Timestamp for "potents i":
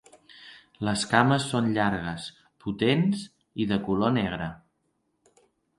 2.67-3.71